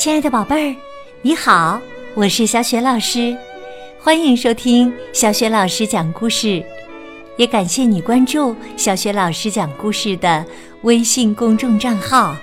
[0.00, 0.76] 亲爱的宝贝儿，
[1.20, 1.78] 你好，
[2.14, 3.36] 我是小雪老师，
[3.98, 6.64] 欢迎收听小雪老师讲故事，
[7.36, 10.42] 也感谢你关注小雪老师讲故事的
[10.84, 12.34] 微信公众账号。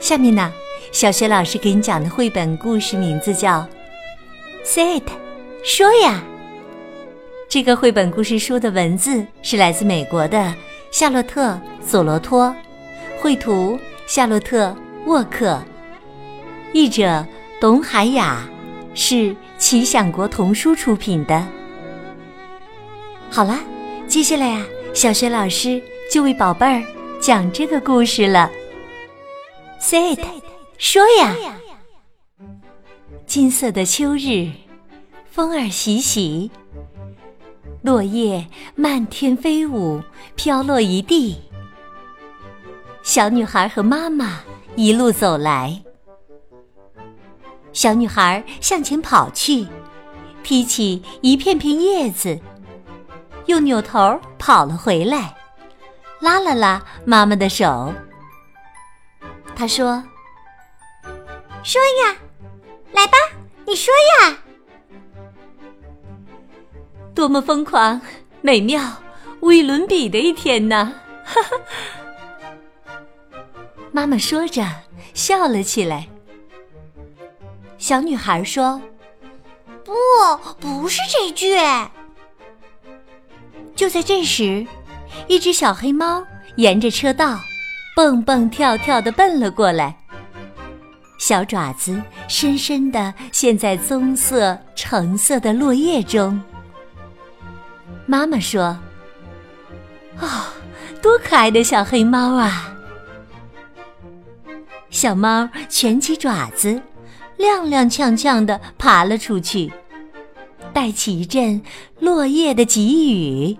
[0.00, 0.50] 下面呢，
[0.92, 3.60] 小雪老师给你讲的绘本故事名字叫
[4.64, 5.08] 《Say It》，
[5.62, 6.24] 说呀。
[7.50, 10.54] 这个绘本故事书的文字是来自美国的
[10.90, 11.50] 夏洛特·
[11.86, 12.56] 索罗托，
[13.20, 14.68] 绘图夏洛特·
[15.04, 15.62] 沃克。
[16.72, 17.26] 译者
[17.60, 18.48] 董海雅，
[18.94, 21.44] 是奇想国童书出品的。
[23.28, 23.58] 好了，
[24.06, 26.82] 接下来呀，小学老师就为宝贝儿
[27.20, 28.50] 讲这个故事了。
[29.80, 30.20] Say it，
[30.78, 31.34] 说呀。
[33.26, 34.50] 金色的秋日，
[35.30, 36.50] 风儿习习，
[37.82, 40.02] 落叶漫天飞舞，
[40.34, 41.36] 飘落一地。
[43.02, 44.40] 小女孩和妈妈
[44.76, 45.82] 一路走来。
[47.72, 49.66] 小女孩向前跑去，
[50.42, 52.38] 踢起一片片叶子，
[53.46, 55.36] 又扭头跑了回来，
[56.20, 57.92] 拉了拉妈妈的手。
[59.54, 60.02] 她说
[61.62, 62.16] ：“说呀，
[62.92, 63.12] 来吧，
[63.66, 64.38] 你说呀。”
[67.14, 68.00] 多么疯狂、
[68.40, 68.82] 美妙、
[69.40, 70.94] 无与伦比的一天呢！
[71.24, 71.50] 哈哈。
[73.92, 74.64] 妈妈说着，
[75.12, 76.08] 笑了起来。
[77.80, 78.80] 小女孩说
[79.82, 79.92] ：“不，
[80.60, 81.56] 不是这句。”
[83.74, 84.66] 就在这时，
[85.26, 86.22] 一只小黑猫
[86.56, 87.40] 沿着车道
[87.96, 89.96] 蹦蹦跳跳的奔了过来，
[91.18, 96.38] 小爪子深深的陷在棕色、橙色的落叶中。
[98.04, 98.78] 妈妈说
[100.20, 100.28] ：“哦，
[101.00, 102.76] 多可爱的小黑猫啊！”
[104.90, 106.78] 小猫蜷起爪子。
[107.40, 109.72] 踉踉跄跄地爬了出去，
[110.74, 111.62] 带起一阵
[111.98, 113.56] 落叶的急雨。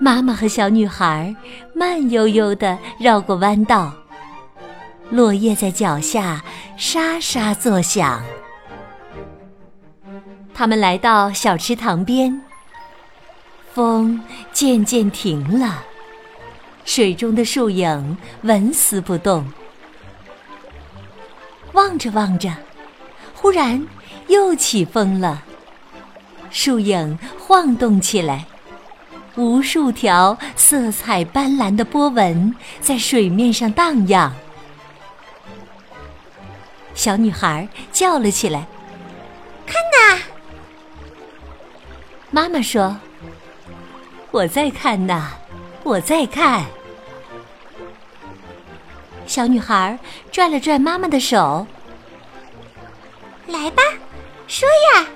[0.00, 1.34] 妈妈和小女孩
[1.74, 3.92] 慢悠悠地绕过弯道，
[5.10, 6.42] 落叶在脚下
[6.76, 8.20] 沙沙作响。
[10.52, 12.42] 他们来到小池塘边，
[13.72, 14.20] 风
[14.52, 15.84] 渐渐停了，
[16.84, 19.46] 水中的树影纹丝不动。
[21.88, 22.52] 望着望着，
[23.34, 23.86] 忽然
[24.26, 25.42] 又起风了，
[26.50, 28.44] 树影晃动起来，
[29.36, 34.34] 无数条色彩斑斓的波纹在水面上荡漾。
[36.94, 38.66] 小女孩叫了起来
[39.64, 40.20] ：“看呐！”
[42.30, 42.98] 妈妈说
[44.30, 45.30] ：“我在看呐，
[45.84, 46.66] 我在看。”
[49.26, 49.98] 小女孩
[50.30, 51.66] 拽了拽妈妈的手，
[53.48, 53.82] 来吧，
[54.46, 55.06] 说呀。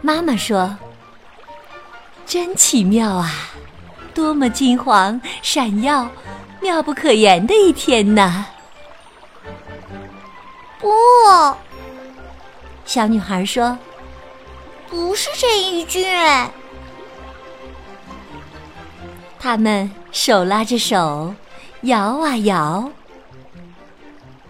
[0.00, 0.76] 妈妈说
[2.26, 3.30] ：“真奇妙啊，
[4.14, 6.08] 多么金黄闪耀、
[6.60, 8.46] 妙不可言的一天呐！”
[10.80, 10.90] 不，
[12.84, 13.76] 小女孩说
[14.88, 16.06] ：“不是这一句。”
[19.38, 21.34] 他们手拉着手。
[21.82, 22.90] 摇啊摇，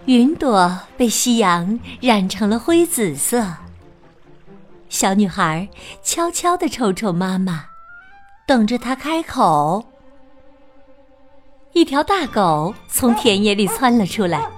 [0.09, 3.45] 云朵被夕阳染成了灰紫色。
[4.89, 5.69] 小女孩
[6.01, 7.65] 悄悄地瞅瞅妈妈，
[8.47, 9.85] 等着她开口。
[11.73, 14.49] 一条大狗从田野里窜了出来，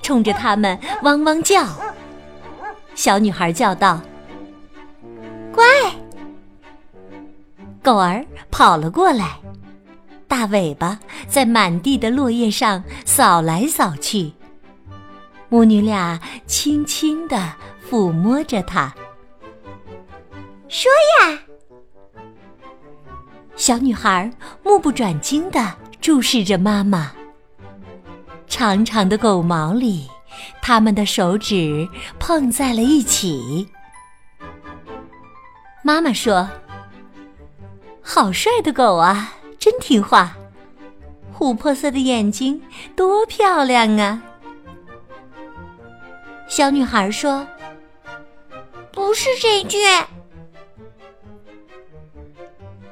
[0.00, 1.66] 冲着他们汪汪叫。
[2.94, 4.00] 小女孩叫道
[5.52, 5.64] ：“乖！”
[7.82, 9.40] 狗儿跑了过来。
[10.28, 14.32] 大尾巴在满地的落叶上扫来扫去，
[15.50, 17.52] 母女俩轻轻地
[17.90, 18.94] 抚摸着它。
[20.68, 20.90] 说
[21.20, 21.38] 呀，
[23.56, 27.12] 小女孩目不转睛地注视着妈妈。
[28.46, 30.08] 长长的狗毛里，
[30.62, 31.88] 他们的手指
[32.18, 33.68] 碰在了一起。
[35.82, 36.48] 妈妈说
[38.00, 40.36] ：“好帅的狗啊！”真听话，
[41.36, 42.62] 琥珀色的眼睛
[42.96, 44.22] 多漂亮啊！
[46.50, 47.46] 小女孩说
[48.90, 49.78] ：“不是这句。”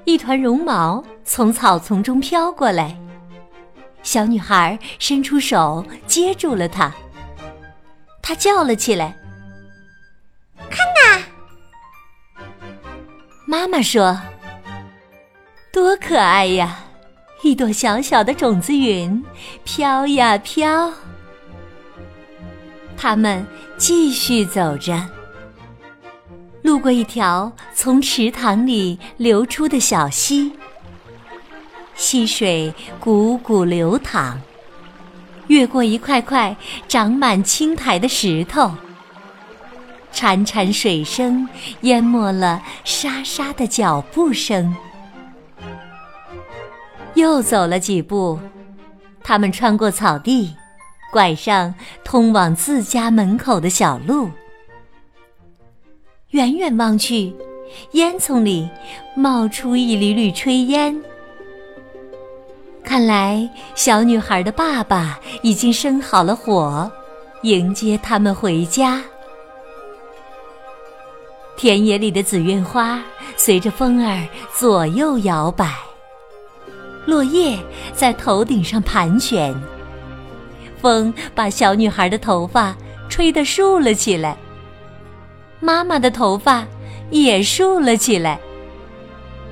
[0.07, 2.97] 一团绒毛从草丛中飘过来，
[4.05, 6.95] 小女孩伸出手接住了它。
[8.23, 9.15] 她叫了起来
[10.71, 11.25] ：“看呐！”
[13.45, 14.17] 妈妈说。
[15.73, 16.79] 多可爱呀！
[17.43, 19.23] 一朵小小的种子云
[19.65, 20.93] 飘呀飘。
[23.01, 23.47] 他们
[23.77, 25.01] 继续走着，
[26.63, 30.53] 路过一条从池塘里流出的小溪，
[31.95, 34.37] 溪水汩汩流淌，
[35.47, 36.57] 越过一块块
[36.89, 38.75] 长满青苔的石头，
[40.13, 41.49] 潺潺水声
[41.83, 44.75] 淹没了沙沙的脚步声。
[47.15, 48.41] 又走了几步，
[49.23, 50.55] 他们穿过草地，
[51.11, 51.75] 拐上
[52.05, 54.31] 通往自家门口的小路。
[56.31, 57.35] 远远望去，
[57.93, 58.69] 烟囱里
[59.17, 61.01] 冒出一缕缕炊烟。
[62.85, 66.91] 看来，小女孩的爸爸已经生好了火，
[67.43, 69.03] 迎接他们回家。
[71.57, 73.03] 田野里的紫苑花
[73.37, 75.75] 随着风儿左右摇摆。
[77.05, 77.59] 落叶
[77.95, 79.55] 在头顶上盘旋，
[80.81, 82.77] 风把小女孩的头发
[83.09, 84.37] 吹得竖了起来。
[85.61, 86.67] 妈妈的头发
[87.11, 88.39] 也竖了起来。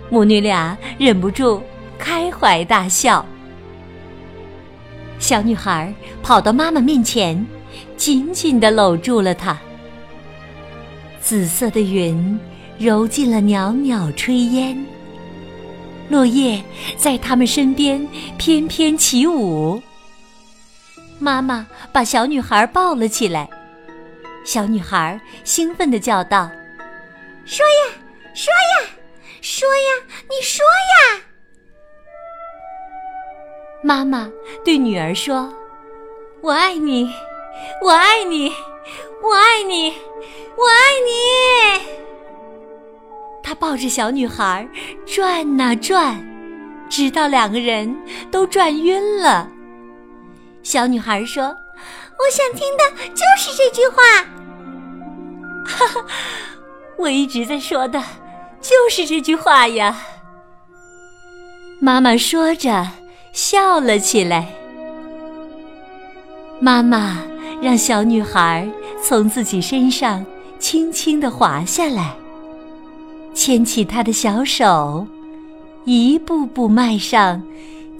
[0.08, 1.60] 母女俩忍不住
[1.98, 3.24] 开怀大笑。
[5.18, 5.92] 小女孩
[6.22, 7.44] 跑到妈妈面前，
[7.96, 9.58] 紧紧地搂住了她。
[11.20, 12.38] 紫色的云
[12.78, 14.86] 揉进了袅袅炊烟。
[16.08, 16.62] 落叶
[16.96, 18.06] 在他们身边
[18.38, 19.82] 翩翩起舞。
[21.18, 23.48] 妈妈把小女孩抱了起来，
[24.44, 26.50] 小女孩兴奋地叫道
[27.44, 27.72] ：“说呀，
[28.34, 28.86] 说呀，
[29.40, 31.22] 说呀，你说呀！”
[33.82, 34.30] 妈妈
[34.64, 35.50] 对女儿说
[36.42, 37.10] ：“我爱你，
[37.82, 38.52] 我爱你，
[39.22, 39.94] 我爱你，
[40.56, 40.76] 我爱
[41.06, 41.12] 你。”
[43.42, 44.68] 他抱着小女孩
[45.06, 46.22] 转呐转，
[46.90, 47.96] 直到两个人
[48.30, 49.50] 都转晕了。
[50.66, 51.44] 小女孩说
[52.18, 54.02] ：“我想听的就是这句话。”
[55.64, 56.04] 哈哈，
[56.98, 58.02] 我一直在说的，
[58.60, 59.96] 就是这句话呀。
[61.80, 62.84] 妈妈说着
[63.32, 64.48] 笑了起来。
[66.58, 67.22] 妈妈
[67.62, 68.68] 让小女孩
[69.00, 70.26] 从自己身上
[70.58, 72.16] 轻轻的滑下来。
[73.32, 75.06] 牵起她的小手，
[75.84, 77.40] 一步步迈上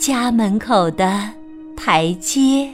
[0.00, 1.30] 家门口的
[1.76, 2.73] 台阶。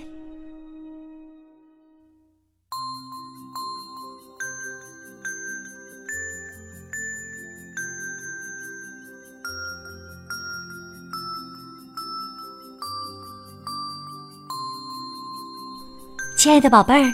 [16.36, 17.12] 亲爱的宝贝儿，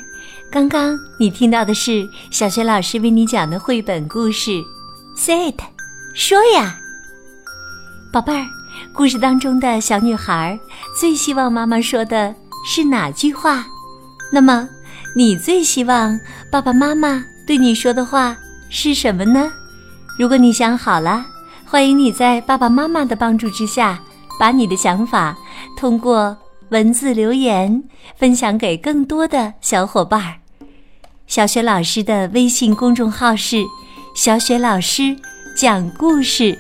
[0.51, 4.63] 刚刚你听到的是小学老师为你讲的绘本故事。
[5.17, 5.61] Say it，
[6.15, 6.79] 说呀，
[8.13, 8.47] 宝贝儿。
[8.93, 10.59] 故事当中的小女孩
[10.99, 12.35] 最希望妈妈说的
[12.67, 13.65] 是哪句话？
[14.33, 14.69] 那么，
[15.15, 16.19] 你最希望
[16.51, 18.37] 爸爸妈妈对你说的话
[18.69, 19.49] 是什么呢？
[20.19, 21.25] 如果你想好了，
[21.65, 24.01] 欢迎你在爸爸妈妈的帮助之下，
[24.41, 25.39] 把你的想法
[25.77, 26.37] 通过
[26.71, 27.81] 文字留言
[28.17, 30.35] 分享给更多的小伙伴儿。
[31.29, 33.63] 小雪老师的微信公众号是。
[34.15, 35.17] 小雪老师
[35.57, 36.59] 讲故事，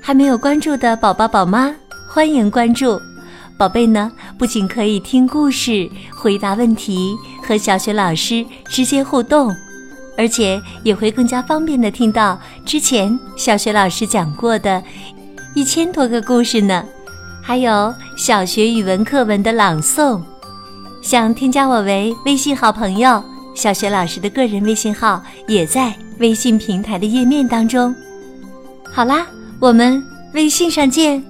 [0.00, 1.70] 还没有关注的宝宝宝妈
[2.08, 2.98] 欢迎关注。
[3.56, 9.54] 宝贝呢，不仅可以听故事、回答问题和小学老师直接互动，
[10.16, 14.82] 而且也会更加方便的听到之前小学老师讲过的
[15.54, 16.84] 一千多个故事呢。
[17.42, 20.20] 还有小学语文课文的朗诵。
[21.02, 23.22] 想添加我为微信好朋友，
[23.54, 25.94] 小学老师的个人微信号也在。
[26.20, 27.92] 微信平台的页面当中，
[28.92, 29.26] 好啦，
[29.58, 30.00] 我们
[30.32, 31.20] 微信上见。